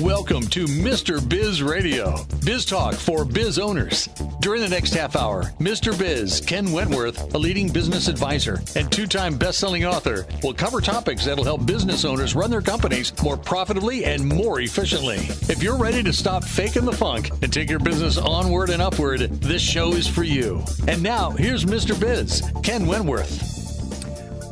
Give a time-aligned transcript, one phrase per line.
[0.00, 1.20] Welcome to Mr.
[1.28, 4.08] Biz Radio, biz talk for biz owners.
[4.40, 5.96] During the next half hour, Mr.
[5.96, 10.80] Biz, Ken Wentworth, a leading business advisor and two time best selling author, will cover
[10.80, 15.18] topics that'll help business owners run their companies more profitably and more efficiently.
[15.52, 19.20] If you're ready to stop faking the funk and take your business onward and upward,
[19.42, 20.62] this show is for you.
[20.88, 21.98] And now, here's Mr.
[22.00, 23.38] Biz, Ken Wentworth.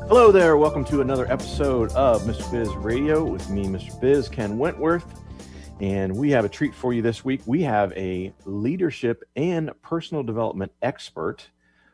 [0.09, 0.59] Hello there.
[0.59, 2.51] Welcome to another episode of Mr.
[2.53, 3.99] Biz Radio with me, Mr.
[3.99, 5.07] Biz, Ken Wentworth.
[5.81, 7.41] And we have a treat for you this week.
[7.47, 11.49] We have a leadership and personal development expert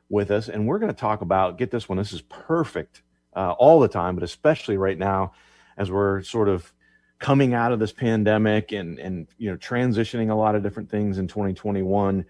[0.09, 1.98] with us, and we're going to talk about get this one.
[1.98, 3.02] This is perfect
[3.37, 5.33] uh, all the time, but especially right now
[5.77, 6.73] as we're sort of
[7.19, 11.19] coming out of this pandemic and and you know transitioning a lot of different things
[11.19, 12.24] in 2021.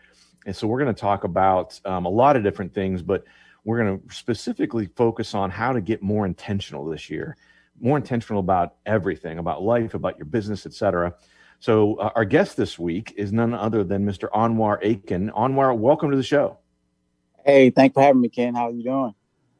[0.46, 3.24] And so we're going to talk about um, a lot of different things, but
[3.64, 7.36] we're going to specifically focus on how to get more intentional this year,
[7.80, 11.14] more intentional about everything, about life, about your business, etc.
[11.60, 14.28] So uh, our guest this week is none other than Mr.
[14.30, 15.30] Anwar Aiken.
[15.30, 16.58] Anwar, welcome to the show.
[17.44, 18.54] Hey, thanks for having me, Ken.
[18.54, 19.14] How are you doing?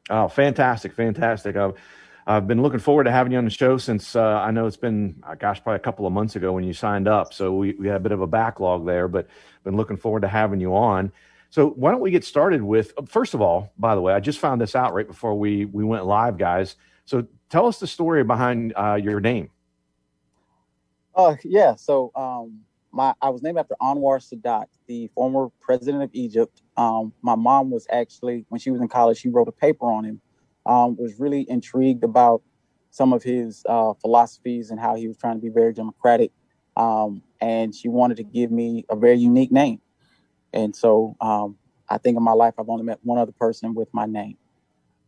[0.09, 1.55] Oh, fantastic, fantastic.
[1.55, 1.73] I've,
[2.27, 4.77] I've been looking forward to having you on the show since uh, I know it's
[4.77, 7.33] been, uh, gosh, probably a couple of months ago when you signed up.
[7.33, 9.27] So we, we had a bit of a backlog there, but
[9.63, 11.11] been looking forward to having you on.
[11.51, 14.39] So why don't we get started with, first of all, by the way, I just
[14.39, 16.75] found this out right before we, we went live, guys.
[17.05, 19.49] So tell us the story behind uh, your name.
[21.15, 21.75] Uh, yeah.
[21.75, 26.61] So, um, my I was named after Anwar Sadat, the former president of Egypt.
[26.77, 30.05] Um, my mom was actually when she was in college, she wrote a paper on
[30.05, 30.21] him.
[30.65, 32.41] Um, was really intrigued about
[32.89, 36.31] some of his uh, philosophies and how he was trying to be very democratic.
[36.75, 39.79] Um, and she wanted to give me a very unique name.
[40.53, 43.93] And so um, I think in my life I've only met one other person with
[43.93, 44.37] my name.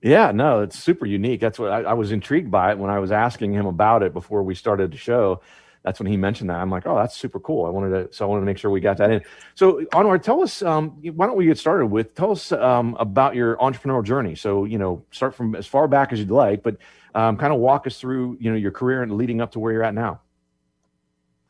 [0.01, 1.39] Yeah, no, it's super unique.
[1.39, 4.13] That's what I, I was intrigued by it when I was asking him about it
[4.13, 5.41] before we started the show
[5.87, 6.57] that's when he mentioned that.
[6.57, 7.65] I'm like, oh, that's super cool.
[7.65, 9.21] I wanted to, so I wanted to make sure we got that in.
[9.55, 13.35] So, Anwar, tell us, um, why don't we get started with, tell us um, about
[13.35, 14.35] your entrepreneurial journey.
[14.35, 16.75] So, you know, start from as far back as you'd like, but
[17.15, 19.71] um, kind of walk us through, you know, your career and leading up to where
[19.71, 20.19] you're at now.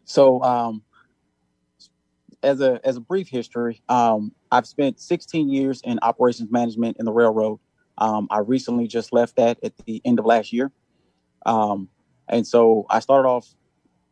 [0.06, 0.84] So, um,
[2.44, 7.06] as a as a brief history, um, I've spent 16 years in operations management in
[7.06, 7.59] the railroad.
[7.97, 10.72] Um, I recently just left that at the end of last year.
[12.29, 13.47] And so I started off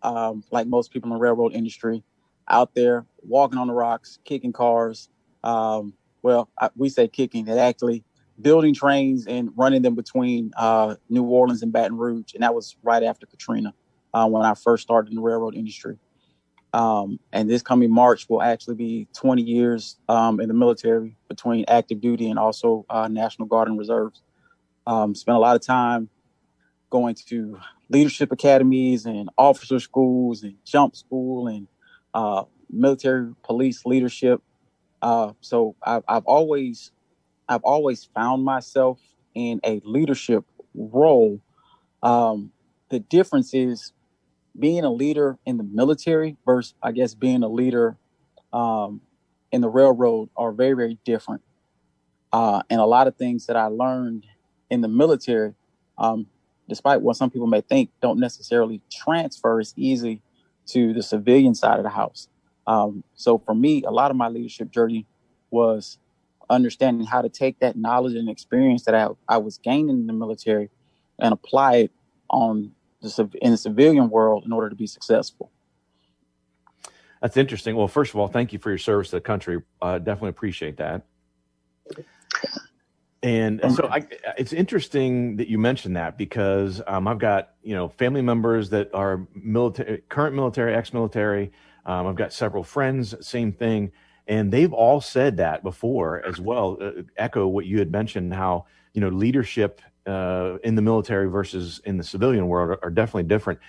[0.01, 2.03] um, like most people in the railroad industry,
[2.47, 5.09] out there walking on the rocks, kicking cars.
[5.44, 8.03] Um, well, I, we say kicking, it actually
[8.41, 12.34] building trains and running them between uh, New Orleans and Baton Rouge.
[12.34, 13.73] And that was right after Katrina
[14.13, 15.97] uh, when I first started in the railroad industry.
[16.73, 21.63] Um, and this coming March will actually be 20 years um, in the military between
[21.69, 24.22] active duty and also uh, National Guard and Reserves.
[24.85, 26.09] Um, spent a lot of time
[26.89, 27.57] going to
[27.90, 31.68] leadership academies and officer schools and jump school and
[32.13, 34.41] uh, military police leadership.
[35.01, 36.91] Uh, so I've, I've always
[37.47, 39.00] I've always found myself
[39.35, 41.41] in a leadership role.
[42.01, 42.51] Um,
[42.90, 43.94] the difference is
[44.57, 47.97] being a leader in the military versus, I guess, being a leader
[48.53, 49.02] um,
[49.52, 51.41] in the railroad are very, very different.
[52.31, 54.25] Uh, and a lot of things that I learned
[54.69, 55.53] in the military
[55.97, 56.28] um,
[56.67, 60.21] despite what some people may think, don't necessarily transfer as easy
[60.67, 62.27] to the civilian side of the house.
[62.67, 65.05] Um, so for me, a lot of my leadership journey
[65.51, 65.99] was
[66.49, 70.13] understanding how to take that knowledge and experience that I, I was gaining in the
[70.13, 70.69] military
[71.19, 71.91] and apply it
[72.29, 72.71] on
[73.01, 75.51] the in the civilian world in order to be successful.
[77.21, 77.75] That's interesting.
[77.75, 79.61] Well, first of all, thank you for your service to the country.
[79.81, 81.03] Uh, definitely appreciate that.
[83.25, 84.05] And so I,
[84.37, 88.93] it's interesting that you mentioned that because um, I've got you know family members that
[88.93, 91.51] are military, current military, ex-military.
[91.87, 93.91] Um, I've got several friends, same thing,
[94.27, 96.77] and they've all said that before as well.
[96.79, 101.81] Uh, echo what you had mentioned, how you know leadership uh, in the military versus
[101.83, 103.59] in the civilian world are, are, definitely different.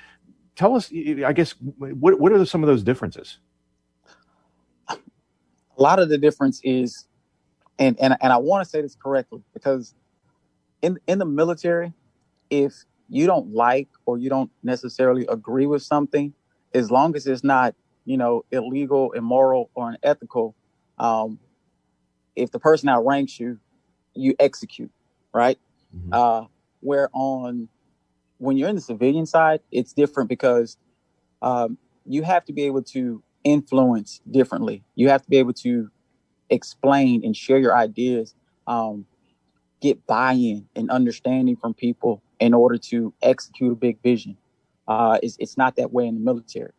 [0.55, 3.39] Tell us, I guess, what what are some of those differences?
[4.91, 4.97] A
[5.79, 7.07] lot of the difference is
[7.79, 9.95] and and and I want to say this correctly because
[10.83, 11.93] in in the military,
[12.51, 16.33] if you don't like or you don't necessarily agree with something,
[16.75, 17.75] as long as it's not
[18.05, 20.55] you know illegal, immoral, or unethical,
[20.99, 21.39] um,
[22.35, 23.59] if the person outranks you,
[24.15, 24.91] you execute,
[25.33, 25.59] right?
[25.95, 26.13] Mm-hmm.
[26.13, 26.47] Uh,
[26.81, 27.69] where on
[28.39, 30.77] when you're in the civilian side, it's different because
[31.43, 34.83] um, you have to be able to influence differently.
[34.95, 35.91] You have to be able to
[36.51, 38.35] explain and share your ideas,
[38.67, 39.07] um,
[39.81, 44.37] get buy-in and understanding from people in order to execute a big vision.
[44.89, 46.73] Uh, it's, it's not that way in the military.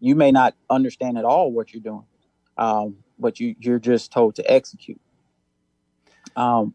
[0.00, 2.04] you may not understand at all what you're doing,
[2.58, 5.00] um, but you you're just told to execute.
[6.36, 6.74] Um,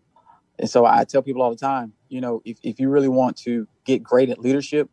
[0.60, 3.38] and so I tell people all the time, you know, if, if you really want
[3.39, 4.89] to get great at leadership,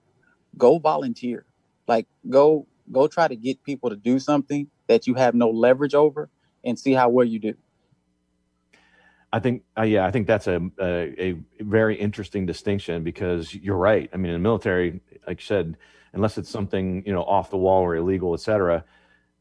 [0.58, 1.44] go volunteer.
[1.88, 5.94] Like go go try to get people to do something that you have no leverage
[5.94, 6.30] over
[6.64, 7.54] and see how well you do.
[9.32, 13.78] I think, uh, yeah, I think that's a, a, a very interesting distinction because you're
[13.78, 14.10] right.
[14.12, 15.78] I mean, in the military, like you said,
[16.12, 18.84] unless it's something you know off the wall or illegal, et cetera,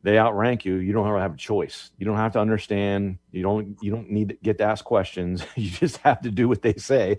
[0.03, 0.75] they outrank you.
[0.75, 1.91] You don't have a choice.
[1.97, 3.17] You don't have to understand.
[3.31, 5.45] You don't you don't need to get to ask questions.
[5.55, 7.17] You just have to do what they say.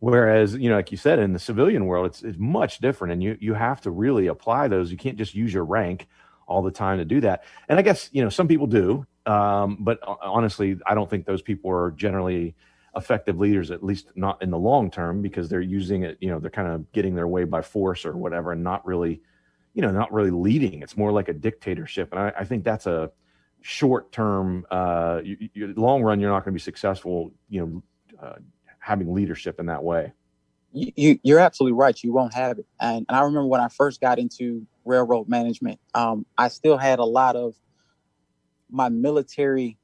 [0.00, 3.22] Whereas, you know, like you said, in the civilian world, it's it's much different, and
[3.22, 4.90] you you have to really apply those.
[4.90, 6.08] You can't just use your rank
[6.46, 7.44] all the time to do that.
[7.68, 11.42] And I guess you know some people do, um, but honestly, I don't think those
[11.42, 12.54] people are generally
[12.96, 16.18] effective leaders, at least not in the long term, because they're using it.
[16.20, 19.20] You know, they're kind of getting their way by force or whatever, and not really,
[19.72, 20.82] you know, not really leading.
[20.82, 23.10] It's more like a dictatorship, and I, I think that's a
[23.62, 24.66] short term.
[24.70, 27.32] Uh, you, you, long run, you're not going to be successful.
[27.48, 27.82] You know,
[28.22, 28.34] uh,
[28.78, 30.12] having leadership in that way.
[30.72, 32.02] You, you, are absolutely right.
[32.02, 32.66] You won't have it.
[32.80, 36.98] And, and I remember when I first got into railroad management, um, I still had
[36.98, 37.54] a lot of
[38.74, 39.78] my military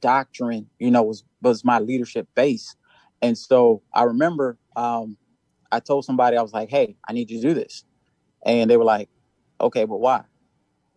[0.00, 2.76] doctrine, you know, was was my leadership base.
[3.22, 5.16] And so I remember um,
[5.72, 7.84] I told somebody I was like, "Hey, I need you to do this,"
[8.44, 9.08] and they were like,
[9.60, 10.24] "Okay, but why?"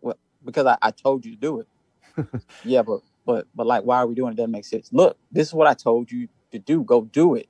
[0.00, 2.42] Well, because I, I told you to do it.
[2.64, 4.36] yeah, but but but like, why are we doing it?
[4.36, 4.90] Doesn't make sense.
[4.92, 6.82] Look, this is what I told you to do.
[6.82, 7.48] Go do it.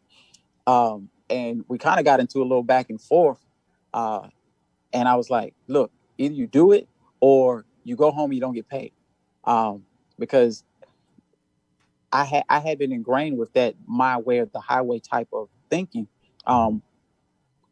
[0.66, 3.44] Um, and we kind of got into a little back and forth.
[3.94, 4.28] Uh,
[4.92, 6.88] and I was like, look, either you do it
[7.20, 8.92] or you go home and you don't get paid.
[9.44, 9.84] Um,
[10.18, 10.64] because
[12.12, 15.48] I had I had been ingrained with that my way of the highway type of
[15.70, 16.08] thinking,
[16.46, 16.82] um,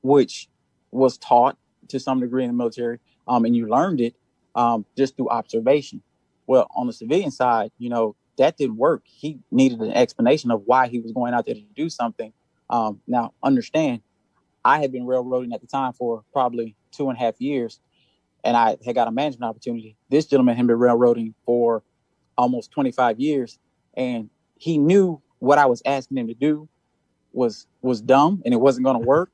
[0.02, 0.48] which
[0.90, 4.14] was taught to some degree in the military, um, and you learned it
[4.54, 6.02] um, just through observation.
[6.46, 9.02] Well, on the civilian side, you know that didn't work.
[9.04, 12.32] He needed an explanation of why he was going out there to do something.
[12.70, 14.02] Um, now, understand,
[14.64, 17.80] I had been railroading at the time for probably two and a half years,
[18.44, 19.96] and I had got a management opportunity.
[20.08, 21.82] This gentleman had been railroading for
[22.36, 23.58] almost 25 years,
[23.94, 26.68] and he knew what I was asking him to do
[27.32, 29.30] was was dumb and it wasn't going to work.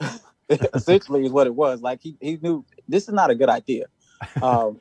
[0.74, 1.80] Essentially, is what it was.
[1.80, 3.86] Like he he knew this is not a good idea,
[4.42, 4.80] um,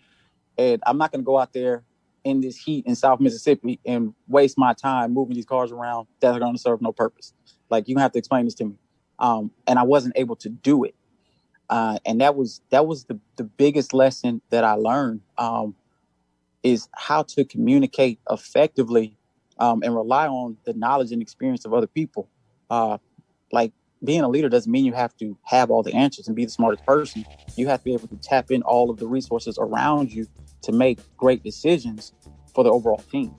[0.57, 1.83] and I'm not going to go out there
[2.23, 6.33] in this heat in South Mississippi and waste my time moving these cars around that
[6.33, 7.33] are going to serve no purpose.
[7.69, 8.75] Like you have to explain this to me.
[9.19, 10.95] Um, and I wasn't able to do it.
[11.69, 15.75] Uh, and that was that was the the biggest lesson that I learned um,
[16.61, 19.17] is how to communicate effectively
[19.59, 22.29] um, and rely on the knowledge and experience of other people.
[22.69, 22.97] Uh,
[23.51, 23.71] like
[24.03, 26.51] being a leader doesn't mean you have to have all the answers and be the
[26.51, 27.25] smartest person.
[27.55, 30.27] You have to be able to tap in all of the resources around you
[30.63, 32.13] to make great decisions
[32.53, 33.33] for the overall team.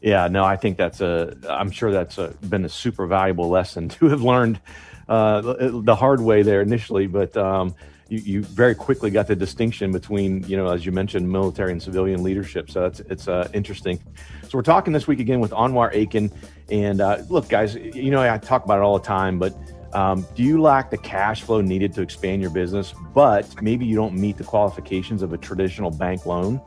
[0.00, 1.36] Yeah, no, I think that's a.
[1.48, 4.60] I'm sure that's a, been a super valuable lesson to have learned
[5.08, 5.40] uh,
[5.70, 7.74] the hard way there initially, but um,
[8.08, 11.82] you, you, very quickly got the distinction between, you know, as you mentioned, military and
[11.82, 12.70] civilian leadership.
[12.70, 13.98] So that's it's uh, interesting.
[14.42, 16.30] So we're talking this week again with Anwar Aiken,
[16.70, 19.54] and uh, look, guys, you know I talk about it all the time, but
[19.92, 23.96] um, do you lack the cash flow needed to expand your business, but maybe you
[23.96, 26.60] don't meet the qualifications of a traditional bank loan?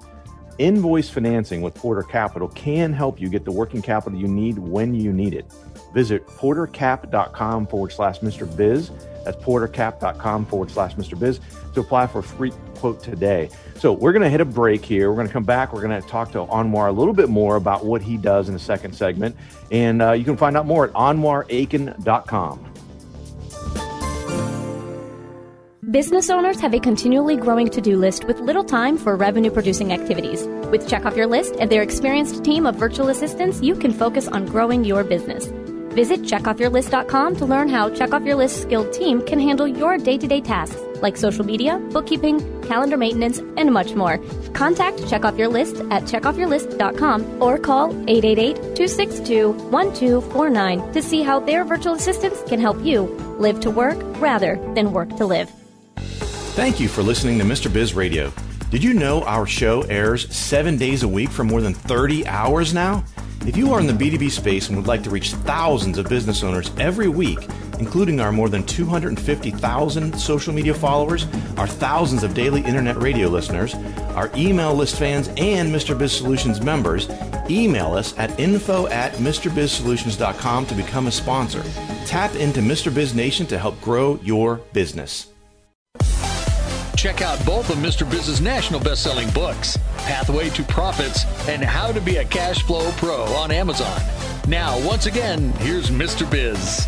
[0.58, 4.94] Invoice financing with Porter Capital can help you get the working capital you need when
[4.94, 5.46] you need it.
[5.94, 8.56] Visit portercap.com forward slash Mr.
[8.56, 8.92] Biz.
[9.24, 11.20] That's portercap.com forward slash Mr.
[11.20, 11.40] Biz
[11.74, 13.50] to apply for a free quote today.
[13.76, 15.10] So we're going to hit a break here.
[15.10, 15.74] We're going to come back.
[15.74, 18.54] We're going to talk to Anwar a little bit more about what he does in
[18.54, 19.36] the second segment.
[19.72, 22.68] And uh, you can find out more at anwaraiken.com.
[25.92, 29.92] Business owners have a continually growing to do list with little time for revenue producing
[29.92, 30.48] activities.
[30.72, 34.30] With Check Off Your List and their experienced team of virtual assistants, you can focus
[34.30, 35.52] on growing your business.
[35.92, 40.18] Visit checkoffyourlist.com to learn how Check Off Your List skilled team can handle your day
[40.18, 44.20] to day tasks like social media, bookkeeping, calendar maintenance, and much more.
[44.54, 51.40] Contact Check Off Your List at checkoffyourlist.com or call 888 262 1249 to see how
[51.40, 53.04] their virtual assistants can help you
[53.40, 55.50] live to work rather than work to live.
[56.56, 57.72] Thank you for listening to Mr.
[57.72, 58.32] Biz Radio.
[58.70, 62.74] Did you know our show airs seven days a week for more than 30 hours
[62.74, 63.04] now?
[63.46, 66.44] If you are in the B2B space and would like to reach thousands of business
[66.44, 67.40] owners every week,
[67.80, 71.26] including our more than 250,000 social media followers,
[71.58, 73.74] our thousands of daily internet radio listeners,
[74.16, 75.98] our email list fans, and Mr.
[75.98, 77.10] Biz Solutions members,
[77.50, 81.64] email us at info at MrBizSolutions.com to become a sponsor.
[82.06, 82.94] Tap into Mr.
[82.94, 85.28] Biz Nation to help grow your business.
[87.02, 88.08] Check out both of Mr.
[88.08, 93.24] Biz's national best-selling books, Pathway to Profits and How to Be a Cash Flow Pro
[93.34, 94.00] on Amazon.
[94.48, 96.30] Now, once again, here's Mr.
[96.30, 96.88] Biz.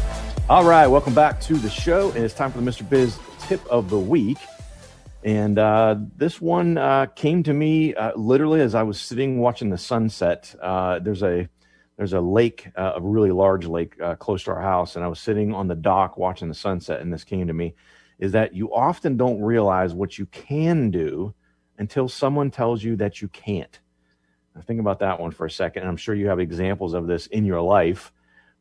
[0.49, 2.87] All right, welcome back to the show, and it's time for the Mr.
[2.87, 4.37] Biz tip of the week.
[5.23, 9.71] And uh, this one uh, came to me uh, literally as I was sitting watching
[9.71, 10.53] the sunset.
[10.61, 11.49] Uh, there's a
[11.97, 15.07] there's a lake, uh, a really large lake uh, close to our house, and I
[15.07, 17.73] was sitting on the dock watching the sunset, and this came to me:
[18.23, 21.33] is that you often don't realize what you can do
[21.77, 23.79] until someone tells you that you can't.
[24.55, 25.87] Now, think about that one for a second.
[25.87, 28.11] I'm sure you have examples of this in your life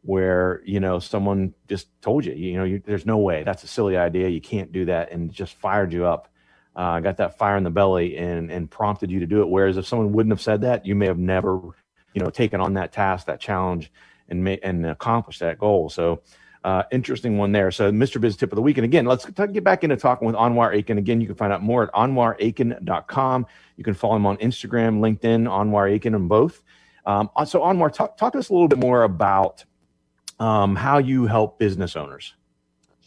[0.03, 3.69] where you know someone just told you, you know, you, there's no way that's a
[3.69, 6.29] silly idea, you can't do that, and just fired you up
[6.75, 9.49] uh, got that fire in the belly and and prompted you to do it.
[9.49, 11.61] Whereas if someone wouldn't have said that, you may have never,
[12.15, 13.93] you know, taken on that task, that challenge,
[14.29, 15.89] and may, and accomplished that goal.
[15.89, 16.23] So.
[16.65, 17.71] Uh, interesting one there.
[17.73, 18.21] So, Mr.
[18.21, 18.79] Biz tip of the week.
[18.79, 20.97] And again, let's get back into talking with Anwar Aiken.
[20.97, 23.47] Again, you can find out more at anwaraiken.com.
[23.77, 26.63] You can follow him on Instagram, LinkedIn, Anwar Aiken, and both.
[27.05, 29.65] Um, uh, so, Anwar, talk, talk to us a little bit more about
[30.39, 32.35] um, how you help business owners.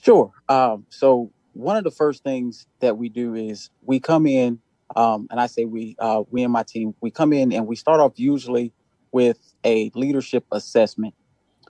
[0.01, 0.31] Sure.
[0.49, 4.59] Um, so, one of the first things that we do is we come in,
[4.97, 7.77] um, and I say we, uh, we and my team, we come in and we
[7.77, 8.73] start off usually
[9.13, 11.13] with a leadership assessment,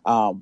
[0.07, 0.41] um,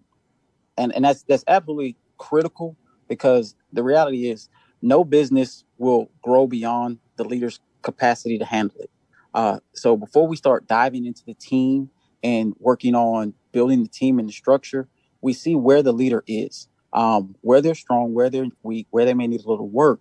[0.77, 2.75] and and that's that's absolutely critical
[3.07, 4.49] because the reality is
[4.81, 8.89] no business will grow beyond the leader's capacity to handle it.
[9.33, 11.89] Uh, so before we start diving into the team
[12.21, 14.87] and working on building the team and the structure,
[15.21, 19.13] we see where the leader is um, where they're strong, where they're weak, where they
[19.13, 19.99] may need a little work.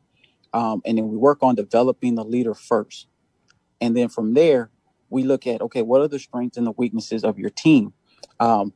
[0.52, 3.08] Um, and then we work on developing the leader first.
[3.80, 4.70] And then from there,
[5.08, 7.94] we look at, okay, what are the strengths and the weaknesses of your team?
[8.38, 8.72] Um,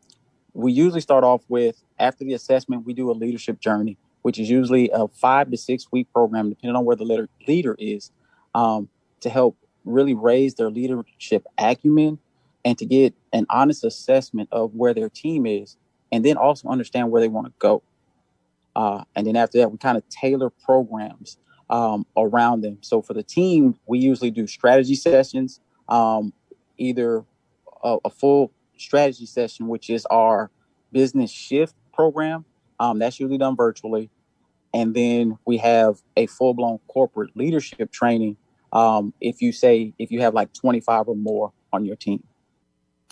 [0.55, 4.51] we usually start off with, after the assessment, we do a leadership journey, which is
[4.51, 8.11] usually a five to six week program, depending on where the leader, is,
[8.55, 8.89] um,
[9.21, 12.19] to help really raise their leadership acumen
[12.65, 15.77] and to get an honest assessment of where their team is,
[16.11, 17.83] and then also understand where they want to go.
[18.75, 21.39] Uh, and then after that, we kind of tailor programs
[21.71, 22.79] um, around them.
[22.81, 26.33] So for the team, we usually do strategy sessions, um,
[26.77, 27.25] either
[27.83, 30.51] a, a, full strategy session, which is our
[30.93, 32.45] business shift program.
[32.79, 34.11] Um, that's usually done virtually.
[34.75, 38.37] And then we have a full blown corporate leadership training.
[38.73, 42.23] Um, if you say, if you have like 25 or more on your team.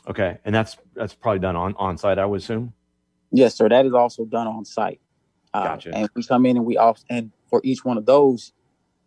[0.06, 0.38] Okay.
[0.44, 2.74] And that's, that's probably done on, on site, I would assume.
[3.32, 3.68] Yes, sir.
[3.68, 5.00] That is also done on site.
[5.54, 5.94] Uh, gotcha.
[5.94, 8.52] And we come in and we also, and for each one of those,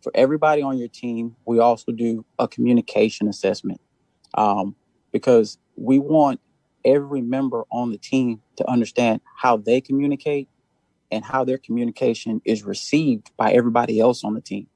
[0.02, 3.80] for everybody on your team, we also do a communication assessment
[4.34, 4.74] um,
[5.12, 6.40] because we want
[6.84, 10.48] every member on the team to understand how they communicate
[11.10, 14.66] and how their communication is received by everybody else on the team.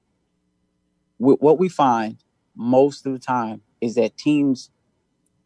[1.18, 2.18] What we find
[2.56, 4.71] most of the time is that teams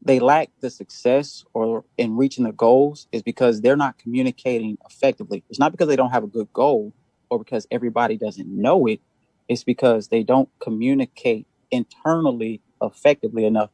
[0.03, 5.43] they lack the success or in reaching the goals is because they're not communicating effectively.
[5.51, 6.95] It's not because they don't have a good goal
[7.29, 9.01] or because everybody doesn't know it.
[9.49, 13.71] It's because they don't communicate internally effectively enough.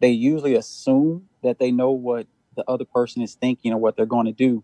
[0.00, 2.26] They usually assume that they know what
[2.56, 4.62] the other person is thinking or what they're going to do.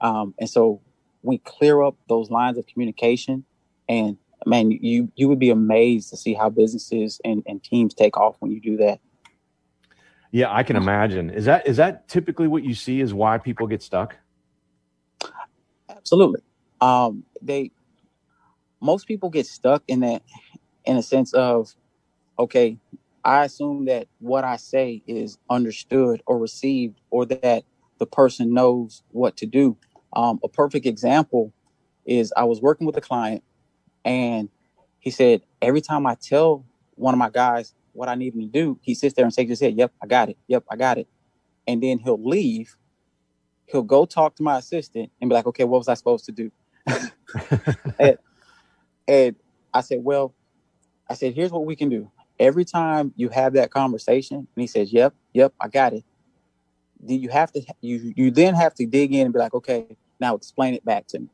[0.00, 0.80] Um, and so
[1.22, 3.44] we clear up those lines of communication
[3.88, 8.16] and man, you, you would be amazed to see how businesses and, and teams take
[8.16, 9.00] off when you do that.
[10.30, 11.30] Yeah, I can imagine.
[11.30, 14.16] Is that is that typically what you see is why people get stuck?
[15.88, 16.40] Absolutely.
[16.80, 17.70] Um, they
[18.80, 20.22] most people get stuck in that
[20.84, 21.72] in a sense of
[22.36, 22.76] okay,
[23.24, 27.64] I assume that what I say is understood or received or that
[27.98, 29.78] the person knows what to do.
[30.14, 31.52] Um, a perfect example
[32.06, 33.44] is I was working with a client
[34.04, 34.50] and
[35.00, 36.66] he said, every time I tell
[36.96, 39.50] one of my guys, what I need him to do, he sits there and shakes
[39.50, 39.76] his head.
[39.76, 40.38] Yep, I got it.
[40.48, 41.08] Yep, I got it.
[41.66, 42.76] And then he'll leave.
[43.66, 46.32] He'll go talk to my assistant and be like, okay, what was I supposed to
[46.32, 46.52] do?
[47.98, 48.18] and,
[49.08, 49.36] and
[49.74, 50.34] I said, well,
[51.10, 52.10] I said, here's what we can do.
[52.38, 56.04] Every time you have that conversation, and he says, yep, yep, I got it.
[57.04, 59.96] Do you have to, you, you then have to dig in and be like, okay,
[60.20, 61.28] now explain it back to me.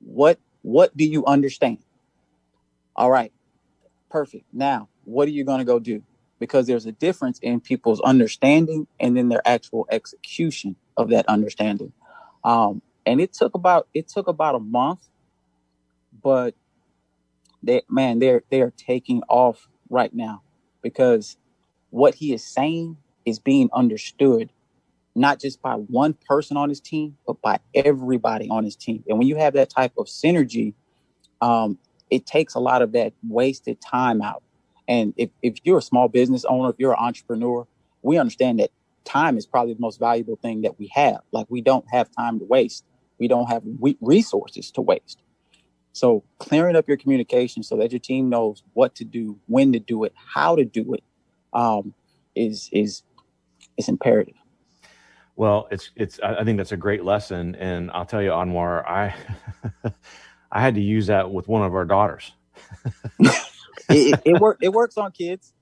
[0.00, 1.78] What, what do you understand?
[2.96, 3.32] All right,
[4.10, 4.44] perfect.
[4.52, 6.02] Now what are you going to go do?
[6.38, 11.92] Because there's a difference in people's understanding and then their actual execution of that understanding.
[12.44, 15.00] Um, and it took about it took about a month,
[16.22, 16.54] but
[17.62, 20.42] they man they're they are taking off right now
[20.82, 21.36] because
[21.90, 22.96] what he is saying
[23.26, 24.50] is being understood
[25.14, 29.04] not just by one person on his team, but by everybody on his team.
[29.08, 30.74] And when you have that type of synergy,
[31.40, 31.78] um,
[32.10, 34.42] it takes a lot of that wasted time out.
[34.88, 37.66] And if, if you're a small business owner, if you're an entrepreneur,
[38.02, 38.70] we understand that
[39.04, 41.20] time is probably the most valuable thing that we have.
[41.32, 42.84] Like we don't have time to waste.
[43.18, 43.62] We don't have
[44.00, 45.20] resources to waste.
[45.92, 49.78] So clearing up your communication so that your team knows what to do, when to
[49.78, 51.02] do it, how to do it,
[51.52, 51.94] um,
[52.34, 53.02] is is
[53.76, 54.34] is imperative.
[55.36, 56.20] Well, it's it's.
[56.20, 59.14] I think that's a great lesson, and I'll tell you, Anwar, I
[60.52, 62.32] I had to use that with one of our daughters.
[63.88, 65.54] it, it, work, it works on kids.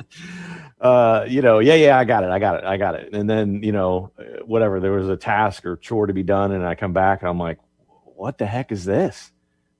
[0.80, 3.14] uh, you know, yeah, yeah, I got it, I got it, I got it.
[3.14, 4.12] And then you know,
[4.44, 7.30] whatever, there was a task or chore to be done, and I come back, and
[7.30, 7.58] I'm like,
[8.04, 9.32] what the heck is this?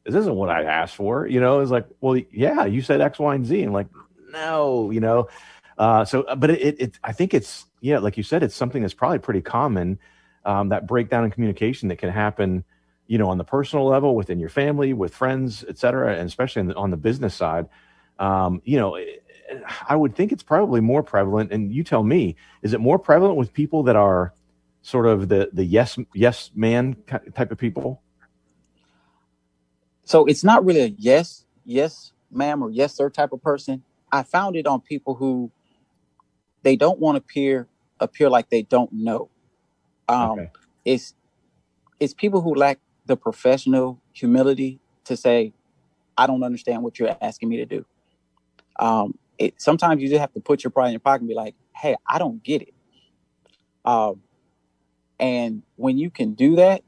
[0.08, 1.26] This isn't what I asked for.
[1.26, 3.62] You know, it's like, well, yeah, you said X, Y, and Z.
[3.62, 3.86] And like,
[4.32, 5.28] no, you know.
[5.76, 8.94] Uh, so, but it, it, I think it's, yeah, like you said, it's something that's
[8.94, 9.98] probably pretty common.
[10.44, 12.64] Um, that breakdown in communication that can happen
[13.08, 16.62] you know, on the personal level, within your family, with friends, et cetera, and especially
[16.62, 17.66] the, on the business side,
[18.18, 18.98] um, you know,
[19.88, 21.50] I would think it's probably more prevalent.
[21.50, 24.34] And you tell me, is it more prevalent with people that are
[24.82, 26.96] sort of the the yes yes man
[27.34, 28.02] type of people?
[30.08, 33.82] So it's not really a yes yes ma'am or yes sir type of person.
[34.10, 35.52] I found it on people who
[36.62, 37.68] they don't want to appear
[38.00, 39.28] appear like they don't know.
[40.08, 40.50] Um, okay.
[40.86, 41.14] It's
[42.00, 45.52] it's people who lack the professional humility to say,
[46.16, 47.84] I don't understand what you're asking me to do.
[48.80, 51.34] Um, it, sometimes you just have to put your pride in your pocket and be
[51.34, 52.72] like, hey, I don't get it.
[53.84, 54.22] Um,
[55.20, 56.82] and when you can do that,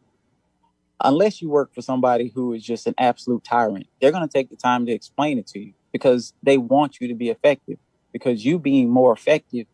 [1.03, 4.51] unless you work for somebody who is just an absolute tyrant, they're going to take
[4.51, 7.79] the time to explain it to you because they want you to be effective.
[8.13, 9.67] Because you being more effective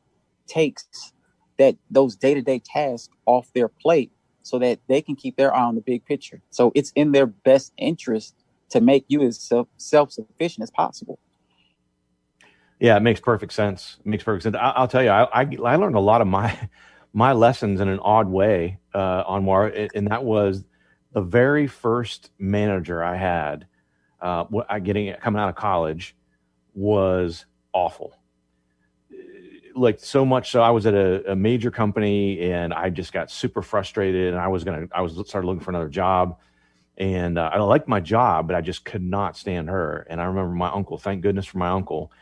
[0.46, 0.86] takes
[1.58, 5.54] that those day to day tasks off their plate so that they can keep their
[5.54, 6.42] eye on the big picture.
[6.50, 8.34] So it's in their best interest
[8.70, 9.40] to make you as
[9.78, 11.18] self sufficient as possible.
[12.78, 13.96] Yeah, it makes perfect sense.
[14.00, 14.56] It makes perfect sense.
[14.56, 16.56] I, will tell you, I, I, I learned a lot of my
[17.12, 20.64] my lessons in an odd way uh, Anwar, and that was
[21.16, 23.66] the very first manager I had.
[24.20, 24.44] Uh,
[24.80, 26.14] getting coming out of college
[26.74, 28.14] was awful.
[29.74, 33.30] Like so much so I was at a, a, major company and I just got
[33.30, 36.38] super frustrated and I was gonna I was started looking for another job.
[36.98, 40.06] And uh, I liked my job but I just could not stand her.
[40.10, 42.12] And I remember my uncle thank goodness for my uncle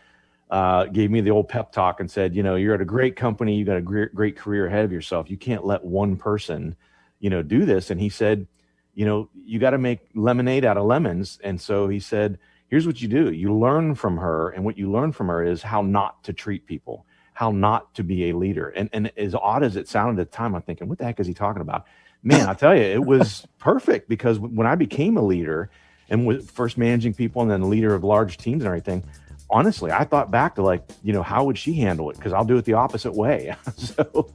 [0.51, 3.17] uh, gave me the old pep talk and said you know you're at a great
[3.17, 3.57] company.
[3.57, 5.29] You got a great, great career ahead of yourself.
[5.29, 6.77] You can't let one person
[7.19, 7.91] you know do this.
[7.91, 8.47] And he said
[8.95, 12.87] you know you got to make lemonade out of lemons and so he said here's
[12.87, 15.83] what you do you learn from her and what you learn from her is how
[15.83, 17.05] not to treat people
[17.35, 18.69] how not to be a leader.
[18.71, 21.21] And and as odd as it sounded at the time, I'm thinking, what the heck
[21.21, 21.85] is he talking about?
[22.23, 25.69] Man, I tell you, it was perfect because when I became a leader
[26.09, 29.05] and was first managing people and then the leader of large teams and everything,
[29.51, 32.17] honestly, I thought back to like, you know, how would she handle it?
[32.17, 33.55] Because I'll do it the opposite way.
[33.77, 34.33] so,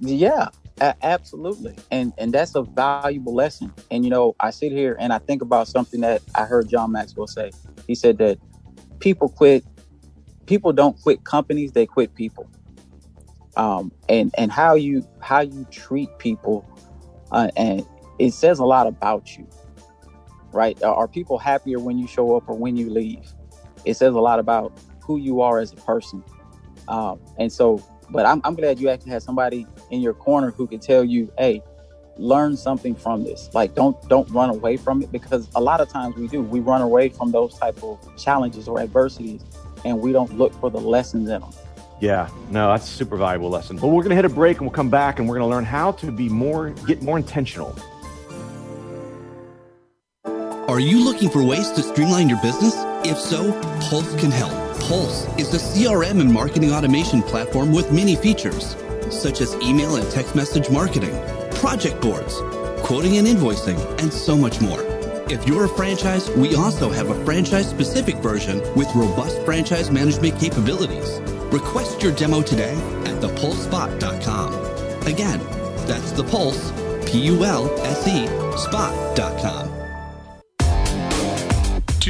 [0.00, 0.48] yeah,
[0.80, 3.72] absolutely, and and that's a valuable lesson.
[3.90, 6.92] And you know, I sit here and I think about something that I heard John
[6.92, 7.50] Maxwell say.
[7.86, 8.38] He said that
[9.00, 9.64] people quit
[10.46, 12.50] people don't quit companies; they quit people.
[13.56, 16.64] Um, and and how you how you treat people,
[17.30, 17.86] uh, and
[18.18, 19.46] it says a lot about you,
[20.52, 20.80] right?
[20.82, 23.24] Are people happier when you show up or when you leave?
[23.84, 24.72] It says a lot about
[25.04, 26.24] who you are as a person.
[26.88, 30.66] Um, and so, but I'm, I'm glad you actually had somebody in your corner who
[30.66, 31.62] could tell you, hey,
[32.18, 35.88] learn something from this like don't don't run away from it because a lot of
[35.88, 39.42] times we do we run away from those type of challenges or adversities
[39.86, 41.50] and we don't look for the lessons in them.
[42.00, 43.76] Yeah, no, that's a super valuable lesson.
[43.76, 45.54] But we're going to hit a break and we'll come back and we're going to
[45.54, 47.76] learn how to be more, get more intentional.
[50.24, 52.74] Are you looking for ways to streamline your business?
[53.04, 53.52] If so,
[53.88, 54.71] Pulse can help.
[54.92, 58.76] Pulse is the CRM and marketing automation platform with many features,
[59.08, 61.18] such as email and text message marketing,
[61.52, 62.42] project boards,
[62.82, 64.82] quoting and invoicing, and so much more.
[65.30, 70.38] If you're a franchise, we also have a franchise specific version with robust franchise management
[70.38, 71.20] capabilities.
[71.50, 72.74] Request your demo today
[73.06, 75.06] at thepulsespot.com.
[75.06, 75.40] Again,
[75.86, 76.70] that's the pulse,
[77.10, 78.26] P U L S E,
[78.58, 79.71] spot.com.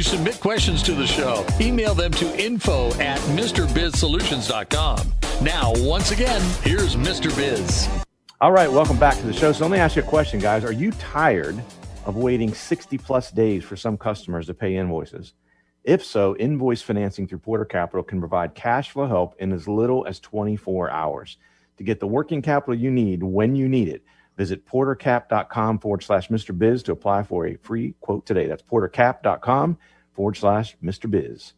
[0.03, 5.13] Submit questions to the show, email them to info at MrBizSolutions.com.
[5.41, 7.33] Now, once again, here's Mr.
[7.35, 7.87] Biz.
[8.41, 9.53] All right, welcome back to the show.
[9.53, 10.65] So let me ask you a question, guys.
[10.65, 11.63] Are you tired
[12.05, 15.33] of waiting 60 plus days for some customers to pay invoices?
[15.85, 20.05] If so, invoice financing through Porter Capital can provide cash flow help in as little
[20.05, 21.37] as 24 hours.
[21.77, 24.03] To get the working capital you need when you need it,
[24.37, 26.57] Visit portercap.com forward slash Mr.
[26.57, 28.47] Biz to apply for a free quote today.
[28.47, 29.77] That's portercap.com
[30.13, 31.09] forward slash Mr.
[31.09, 31.53] Biz.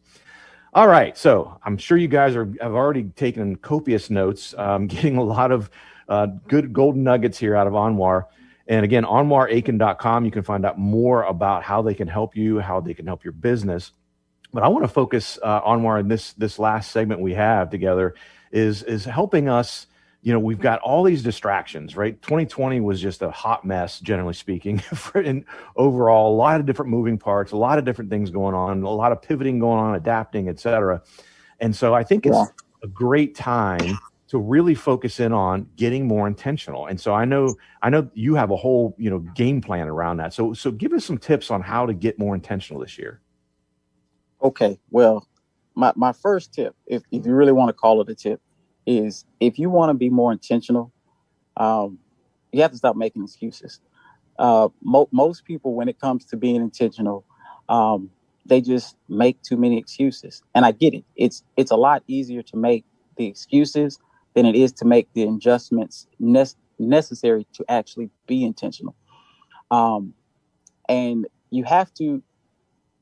[0.72, 1.16] All right.
[1.16, 5.50] So I'm sure you guys are, have already taken copious notes, um, getting a lot
[5.50, 5.70] of
[6.08, 8.24] uh, good golden nuggets here out of Anwar.
[8.68, 12.80] And again, anwaraiken.com, you can find out more about how they can help you, how
[12.80, 13.92] they can help your business.
[14.52, 18.14] But I want to focus, uh, Anwar, in this, this last segment we have together
[18.50, 19.86] is, is helping us
[20.26, 22.20] you know we've got all these distractions right?
[22.22, 24.82] 2020 was just a hot mess generally speaking
[25.14, 25.44] and
[25.76, 28.90] overall a lot of different moving parts a lot of different things going on a
[28.90, 31.00] lot of pivoting going on adapting etc
[31.60, 33.96] and so i think it's a great time
[34.28, 36.86] to really focus in on getting more intentional.
[36.86, 40.16] And so i know i know you have a whole you know game plan around
[40.18, 40.32] that.
[40.32, 43.20] So so give us some tips on how to get more intentional this year.
[44.42, 44.78] Okay.
[44.90, 45.28] Well
[45.74, 48.40] my, my first tip if, if you really want to call it a tip
[48.86, 50.92] is if you want to be more intentional,
[51.56, 51.98] um,
[52.52, 53.80] you have to stop making excuses.
[54.38, 57.24] Uh, mo- most people, when it comes to being intentional,
[57.68, 58.10] um,
[58.46, 61.04] they just make too many excuses, and I get it.
[61.16, 62.84] It's it's a lot easier to make
[63.16, 63.98] the excuses
[64.34, 66.44] than it is to make the adjustments ne-
[66.78, 68.96] necessary to actually be intentional.
[69.70, 70.14] Um,
[70.88, 72.22] and you have to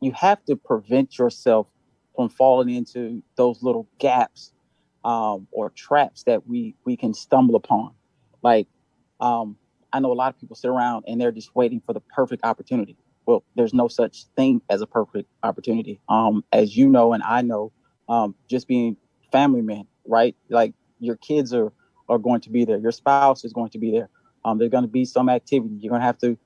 [0.03, 1.69] you have to prevent yourself
[2.17, 4.54] from falling into those little gaps
[5.05, 7.93] um, or traps that we we can stumble upon.
[8.43, 8.67] Like
[9.21, 9.57] um,
[9.93, 12.45] I know a lot of people sit around and they're just waiting for the perfect
[12.45, 12.97] opportunity.
[13.27, 16.01] Well, there's no such thing as a perfect opportunity.
[16.09, 17.73] Um, as you know, and I know,
[18.09, 18.97] um, just being
[19.33, 20.37] family men, right?
[20.49, 21.73] Like your kids are
[22.09, 24.11] are going to be there, your spouse is going to be there.
[24.45, 25.75] Um, there's going to be some activity.
[25.81, 26.37] You're going to have to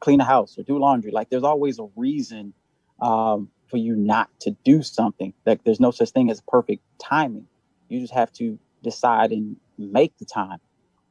[0.00, 1.10] clean a house or do laundry.
[1.10, 2.54] Like there's always a reason
[3.00, 5.34] um, for you not to do something.
[5.44, 7.46] Like there's no such thing as perfect timing.
[7.88, 10.58] You just have to decide and make the time.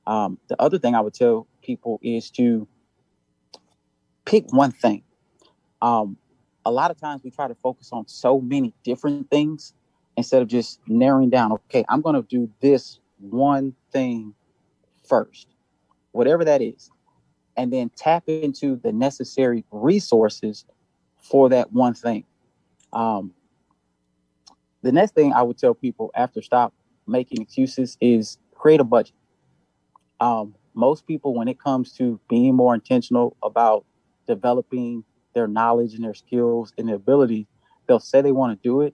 [0.07, 2.67] Um, the other thing I would tell people is to
[4.25, 5.03] pick one thing.
[5.81, 6.17] Um,
[6.65, 9.73] a lot of times we try to focus on so many different things
[10.17, 14.33] instead of just narrowing down, okay, I'm going to do this one thing
[15.07, 15.47] first,
[16.11, 16.89] whatever that is,
[17.57, 20.65] and then tap into the necessary resources
[21.19, 22.23] for that one thing.
[22.93, 23.33] Um,
[24.85, 26.71] the next thing I would tell people after stop
[27.07, 29.15] making excuses is create a budget.
[30.19, 33.83] Um, most people, when it comes to being more intentional about
[34.27, 37.47] developing their knowledge and their skills and their ability,
[37.87, 38.93] they'll say they want to do it.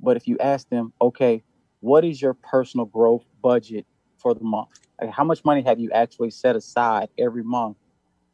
[0.00, 1.44] But if you ask them, okay,
[1.78, 3.86] what is your personal growth budget
[4.18, 4.70] for the month?
[5.00, 7.76] Like, how much money have you actually set aside every month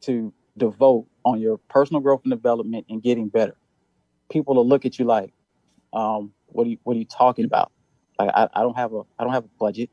[0.01, 3.57] to devote on your personal growth and development and getting better?
[4.31, 5.33] People will look at you like,
[5.93, 7.71] um, what are you what are you talking about?
[8.17, 9.89] Like I, I don't have a I don't have a budget.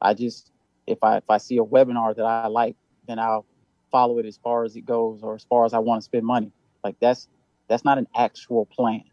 [0.00, 0.50] I just
[0.86, 3.46] if I if I see a webinar that I like, then I'll
[3.90, 6.24] follow it as far as it goes or as far as I want to spend
[6.24, 6.52] money.
[6.84, 7.28] Like that's
[7.68, 9.04] that's not an actual plan.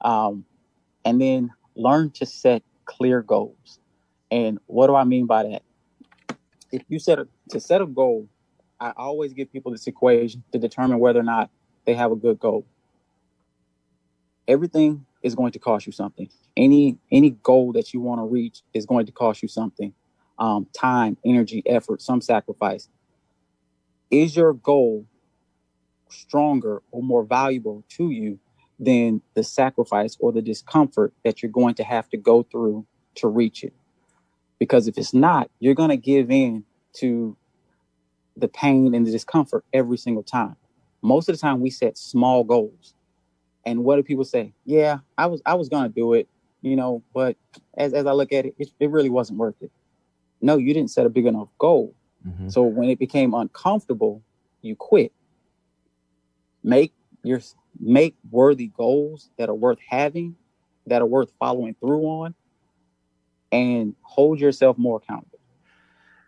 [0.00, 0.44] Um,
[1.04, 3.78] and then learn to set clear goals.
[4.30, 5.62] And what do I mean by that?
[6.72, 8.28] If you set a to set a goal,
[8.78, 11.50] I always give people this equation to determine whether or not
[11.84, 12.66] they have a good goal.
[14.46, 16.28] Everything is going to cost you something.
[16.56, 19.92] Any any goal that you want to reach is going to cost you something.
[20.38, 22.88] Um, time, energy, effort, some sacrifice.
[24.10, 25.06] Is your goal
[26.08, 28.38] stronger or more valuable to you
[28.78, 33.28] than the sacrifice or the discomfort that you're going to have to go through to
[33.28, 33.74] reach it?
[34.58, 37.36] Because if it's not, you're going to give in to
[38.36, 40.56] the pain and the discomfort every single time.
[41.02, 42.94] Most of the time, we set small goals
[43.64, 44.52] and what do people say?
[44.64, 46.28] Yeah, I was I was gonna do it,
[46.62, 47.36] you know, but
[47.76, 49.70] as as I look at it, it, it really wasn't worth it.
[50.40, 51.94] No, you didn't set a big enough goal.
[52.26, 52.48] Mm-hmm.
[52.48, 54.22] So when it became uncomfortable,
[54.62, 55.12] you quit.
[56.62, 56.92] Make
[57.22, 57.40] your
[57.78, 60.36] make worthy goals that are worth having,
[60.86, 62.34] that are worth following through on,
[63.52, 65.38] and hold yourself more accountable.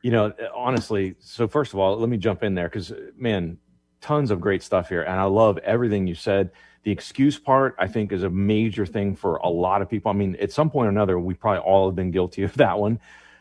[0.03, 3.59] You know, honestly, so first of all, let me jump in there because man,
[4.01, 6.51] tons of great stuff here, and I love everything you said
[6.83, 10.11] the excuse part, I think, is a major thing for a lot of people.
[10.11, 12.79] I mean, at some point or another, we probably all have been guilty of that
[12.79, 12.99] one.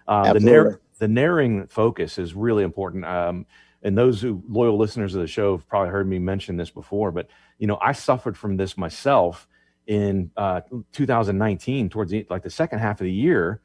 [0.07, 3.05] Uh, the, narr- the narrowing focus is really important.
[3.05, 3.45] Um,
[3.83, 7.11] and those who loyal listeners of the show have probably heard me mention this before,
[7.11, 9.47] but you know, I suffered from this myself
[9.87, 13.61] in uh, 2019 towards the, like the second half of the year.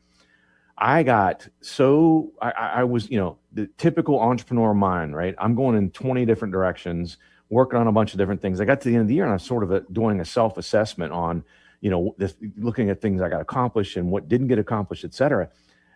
[0.79, 5.35] I got so I, I was, you know, the typical entrepreneur mind, right?
[5.39, 8.61] I'm going in 20 different directions working on a bunch of different things.
[8.61, 10.21] I got to the end of the year and I was sort of a, doing
[10.21, 11.45] a self assessment on,
[11.81, 15.15] you know, this, looking at things I got accomplished and what didn't get accomplished, et
[15.15, 15.49] cetera.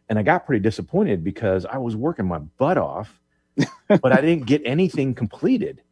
[0.08, 3.20] And I got pretty disappointed because I was working my butt off
[3.88, 5.82] but I didn't get anything completed.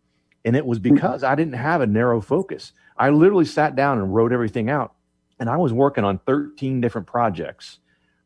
[0.45, 2.73] And it was because I didn't have a narrow focus.
[2.97, 4.95] I literally sat down and wrote everything out.
[5.41, 7.79] And I was working on 13 different projects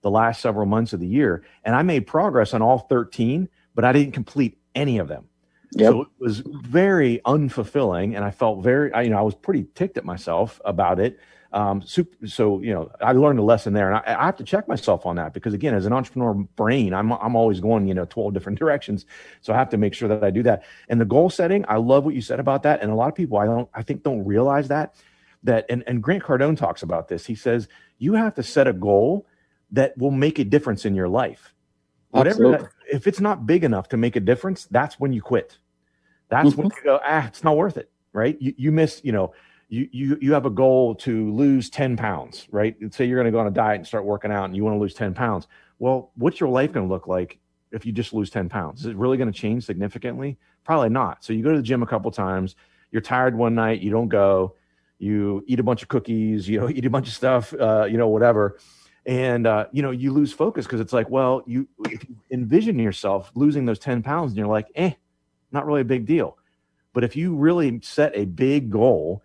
[0.03, 1.45] the last several months of the year.
[1.65, 5.29] And I made progress on all 13, but I didn't complete any of them.
[5.75, 5.91] Yep.
[5.91, 8.15] So it was very unfulfilling.
[8.15, 11.19] And I felt very, I, you know, I was pretty ticked at myself about it.
[11.55, 14.45] Um, super, so you know, I learned a lesson there, and I, I, have to
[14.45, 17.93] check myself on that because again, as an entrepreneur brain, I'm I'm always going you
[17.93, 19.05] know 12 different directions,
[19.43, 20.65] so I have to make sure that I do that.
[20.89, 23.15] And the goal setting, I love what you said about that, and a lot of
[23.15, 24.95] people I don't I think don't realize that
[25.43, 27.27] that and and Grant Cardone talks about this.
[27.27, 29.27] He says you have to set a goal
[29.73, 31.55] that will make a difference in your life.
[32.13, 35.59] Whatever that, if it's not big enough to make a difference, that's when you quit.
[36.29, 36.63] That's mm-hmm.
[36.63, 38.37] when you go, ah, it's not worth it, right?
[38.41, 39.33] You you miss, you know
[39.73, 42.77] you you you have a goal to lose 10 pounds, right?
[42.91, 44.77] Say you're going to go on a diet and start working out and you want
[44.77, 45.49] to lose 10 pounds.
[45.79, 47.39] Well, what's your life going to look like
[47.71, 48.81] if you just lose 10 pounds?
[48.81, 50.37] Is it really going to change significantly?
[50.63, 51.25] Probably not.
[51.25, 52.55] So you go to the gym a couple times,
[52.91, 54.57] you're tired one night, you don't go,
[54.99, 57.97] you eat a bunch of cookies, you know, eat a bunch of stuff, uh, you
[57.97, 58.59] know, whatever.
[59.05, 61.99] And uh, you know, you lose focus because it's like, well, you, you
[62.31, 64.93] envision yourself losing those 10 pounds and you're like, eh,
[65.51, 66.39] not really a big deal.
[66.93, 69.23] But if you really set a big goal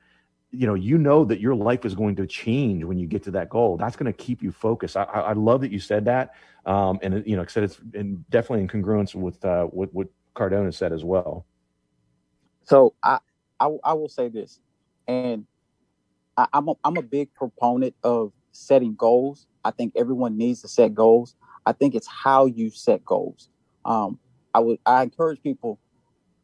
[0.51, 3.31] you know you know that your life is going to change when you get to
[3.31, 3.77] that goal.
[3.77, 4.95] That's going to keep you focused.
[4.95, 6.33] I, I love that you said that
[6.65, 10.73] um, and you know said it's in, definitely in congruence with uh, what, what Cardone
[10.73, 11.45] said as well.
[12.63, 13.19] So I,
[13.59, 14.59] I, I will say this
[15.07, 15.45] and
[16.35, 20.69] I, i'm a, i'm a big proponent of setting goals i think everyone needs to
[20.69, 21.36] set goals
[21.67, 23.49] i think it's how you set goals
[23.86, 24.19] um,
[24.56, 25.80] i would i encourage people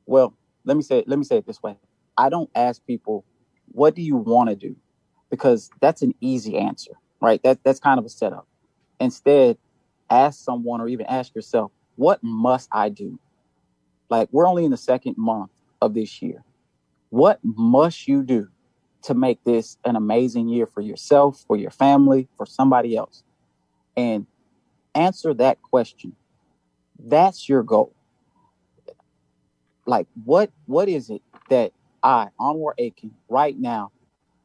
[0.08, 1.78] well let me say let me say it this way
[2.18, 3.26] i don't ask people
[3.74, 4.76] what do you want to do?
[5.30, 7.42] Because that's an easy answer, right?
[7.44, 8.48] That that's kind of a setup.
[9.00, 9.58] Instead,
[10.10, 13.20] ask someone or even ask yourself, what must I do?
[14.10, 16.44] Like we're only in the second month of this year.
[17.10, 18.50] What must you do
[19.04, 23.24] to make this an amazing year for yourself, for your family, for somebody else?
[23.96, 24.26] And
[24.96, 26.16] answer that question.
[27.00, 27.94] That's your goal.
[29.86, 33.92] Like what what is it that I, Anwar Aiken, right now,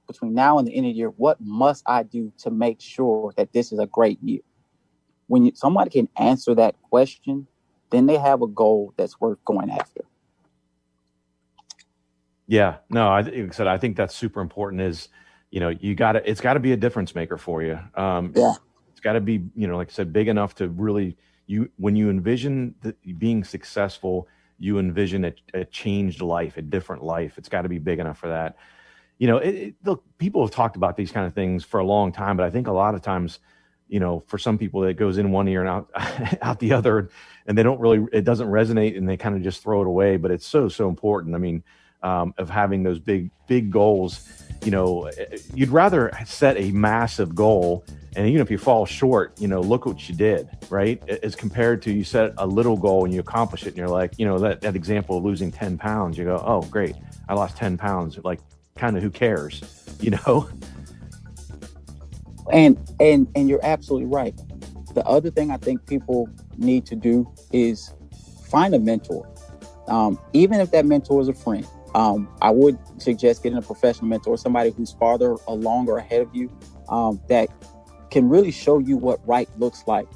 [0.07, 3.33] between now and the end of the year, what must I do to make sure
[3.37, 4.41] that this is a great year?
[5.27, 7.47] When you, somebody can answer that question,
[7.91, 10.03] then they have a goal that's worth going after.
[12.49, 14.83] Yeah, no, I like said I think that's super important.
[14.83, 15.09] Is
[15.51, 17.79] you know you got to it's got to be a difference maker for you.
[17.95, 18.55] Um, yeah,
[18.91, 21.95] it's got to be you know like I said big enough to really you when
[21.95, 24.27] you envision the, being successful
[24.59, 27.39] you envision a, a changed life, a different life.
[27.39, 28.57] It's got to be big enough for that.
[29.19, 31.85] You know, it, it, look, people have talked about these kind of things for a
[31.85, 33.39] long time, but I think a lot of times,
[33.89, 35.91] you know, for some people, it goes in one ear and out
[36.43, 37.09] out the other,
[37.47, 40.17] and they don't really, it doesn't resonate, and they kind of just throw it away.
[40.17, 41.35] But it's so so important.
[41.35, 41.63] I mean,
[42.03, 44.27] um, of having those big big goals.
[44.65, 45.11] You know,
[45.55, 47.85] you'd rather set a massive goal
[48.19, 51.01] and even if you fall short, you know, look what you did, right?
[51.09, 54.19] As compared to you set a little goal and you accomplish it, and you're like,
[54.19, 56.97] you know, that, that example of losing 10 pounds, you go, oh, great,
[57.29, 58.19] I lost 10 pounds.
[58.25, 58.41] Like,
[58.77, 59.63] kind of who cares,
[60.01, 60.49] you know?
[62.51, 64.35] And and and you're absolutely right.
[64.95, 67.93] The other thing I think people need to do is
[68.51, 69.29] find a mentor.
[69.87, 71.67] Um, even if that mentor is a friend,
[71.99, 76.33] um, I would suggest getting a professional mentor, somebody who's farther along or ahead of
[76.33, 76.49] you,
[76.89, 77.49] um, that
[78.13, 80.07] can really show you what right looks like.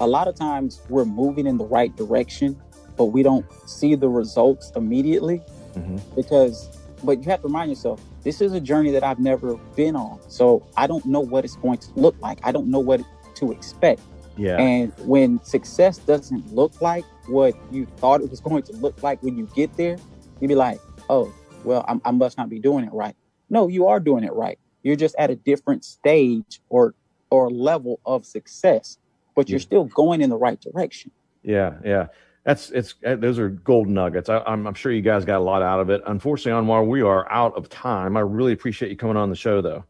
[0.00, 2.56] A lot of times we're moving in the right direction,
[2.96, 5.42] but we don't see the results immediately
[5.74, 5.96] mm-hmm.
[6.14, 9.96] because, but you have to remind yourself, this is a journey that I've never been
[9.96, 10.20] on.
[10.28, 12.38] So I don't know what it's going to look like.
[12.44, 13.00] I don't know what
[13.34, 14.02] to expect.
[14.36, 14.56] Yeah.
[14.58, 19.20] And when success doesn't look like what you thought it was going to look like
[19.24, 19.96] when you get there,
[20.40, 21.32] you'd be like, oh,
[21.64, 23.16] well, I'm, I must not be doing it right.
[23.50, 24.58] No, you are doing it right.
[24.82, 26.94] You're just at a different stage or
[27.30, 28.98] or level of success,
[29.34, 29.64] but you're yeah.
[29.64, 31.10] still going in the right direction.
[31.42, 32.06] Yeah, yeah.
[32.44, 34.28] That's it's uh, those are gold nuggets.
[34.28, 36.02] I, am sure you guys got a lot out of it.
[36.06, 38.16] Unfortunately, Anwar, we are out of time.
[38.16, 39.84] I really appreciate you coming on the show, though.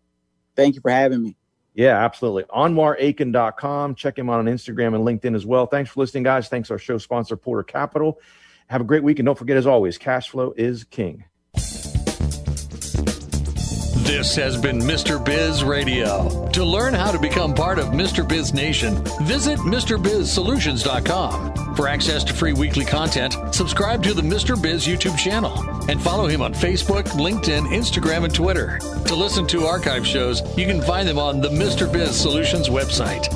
[0.55, 1.37] Thank you for having me.
[1.75, 2.45] Yeah, absolutely.
[2.45, 3.97] AnwarAiken.com.
[3.97, 5.67] Check him out on Instagram and LinkedIn as well.
[5.67, 6.49] Thanks for listening, guys.
[6.49, 8.21] Thanks our show sponsor, Porter Capital.
[8.69, 11.25] Have a great week, and don't forget, as always, cash flow is king.
[14.05, 15.25] This has been Mr.
[15.25, 16.49] Biz Radio.
[16.53, 18.27] To learn how to become part of Mr.
[18.27, 21.75] Biz Nation, visit MrBizSolutions.com.
[21.75, 24.61] For access to free weekly content, subscribe to the Mr.
[24.61, 25.59] Biz YouTube channel
[25.91, 28.79] and follow him on Facebook, LinkedIn, Instagram, and Twitter.
[29.07, 31.93] To listen to archive shows, you can find them on the Mr.
[31.93, 33.29] Biz Solutions website.